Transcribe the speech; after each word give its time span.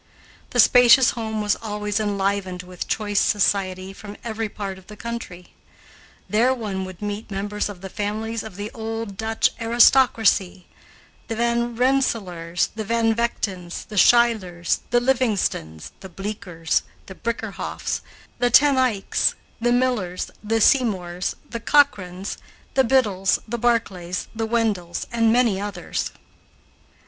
The 0.49 0.59
spacious 0.59 1.11
home 1.11 1.43
was 1.43 1.55
always 1.57 1.99
enlivened 1.99 2.63
with 2.63 2.87
choice 2.87 3.19
society 3.19 3.93
from 3.93 4.17
every 4.23 4.49
part 4.49 4.79
of 4.79 4.87
the 4.87 4.97
country. 4.97 5.53
There 6.27 6.55
one 6.55 6.85
would 6.85 7.03
meet 7.03 7.29
members 7.29 7.69
of 7.69 7.81
the 7.81 7.87
families 7.89 8.41
of 8.41 8.55
the 8.55 8.71
old 8.71 9.15
Dutch 9.15 9.51
aristocracy, 9.61 10.65
the 11.27 11.35
Van 11.35 11.75
Rensselaers, 11.75 12.69
the 12.73 12.83
Van 12.83 13.13
Vechtens, 13.13 13.85
the 13.89 13.95
Schuylers, 13.99 14.79
the 14.89 14.99
Livingstons, 14.99 15.91
the 15.99 16.09
Bleeckers, 16.09 16.81
the 17.05 17.13
Brinkerhoffs, 17.13 18.01
the 18.39 18.49
Ten 18.49 18.77
Eycks, 18.79 19.35
the 19.59 19.71
Millers, 19.71 20.31
the 20.43 20.59
Seymours, 20.61 21.35
the 21.47 21.59
Cochranes, 21.59 22.39
the 22.73 22.83
Biddles, 22.83 23.37
the 23.47 23.59
Barclays, 23.59 24.29
the 24.33 24.47
Wendells, 24.47 25.05
and 25.11 25.31
many 25.31 25.61
others. 25.61 26.09